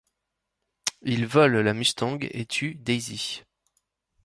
[1.03, 3.43] Ils volent la Mustang et tuent Daisy.